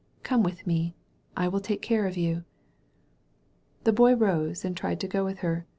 Come 0.23 0.41
with 0.41 0.65
me. 0.65 0.95
I 1.37 1.47
will 1.47 1.59
take 1.59 1.83
care 1.83 2.07
of 2.07 2.17
you." 2.17 2.43
The 3.83 3.93
Boy 3.93 4.15
rose 4.15 4.65
and 4.65 4.75
tried 4.75 4.99
to 5.01 5.07
go 5.07 5.23
with 5.23 5.41
her. 5.45 5.67